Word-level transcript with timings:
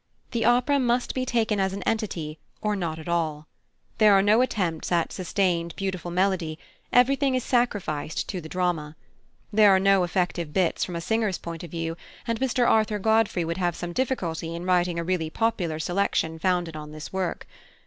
The 0.31 0.45
opera 0.45 0.79
must 0.79 1.13
be 1.13 1.27
taken 1.27 1.59
as 1.59 1.73
an 1.73 1.83
entity 1.83 2.39
or 2.59 2.75
not 2.75 2.97
at 2.97 3.07
all. 3.07 3.45
There 3.99 4.13
are 4.13 4.21
no 4.23 4.41
attempts 4.41 4.91
at 4.91 5.13
sustained, 5.13 5.75
beautiful 5.75 6.09
melody; 6.09 6.57
everything 6.91 7.35
is 7.35 7.43
sacrificed 7.43 8.27
to 8.29 8.41
the 8.41 8.49
drama. 8.49 8.95
There 9.53 9.69
are 9.69 9.79
no 9.79 10.03
effective 10.03 10.53
bits 10.53 10.83
from 10.83 10.95
a 10.95 11.01
singer's 11.01 11.37
point 11.37 11.63
of 11.63 11.69
view, 11.69 11.97
and 12.25 12.39
Mr 12.39 12.67
Arthur 12.67 12.97
Godfrey 12.97 13.45
would 13.45 13.57
have 13.57 13.75
some 13.75 13.93
difficulty 13.93 14.55
in 14.55 14.65
writing 14.65 14.97
a 14.97 15.03
really 15.03 15.29
popular 15.29 15.77
selection 15.77 16.39
founded 16.39 16.75
on 16.75 16.93
this 16.93 17.13
work. 17.13 17.45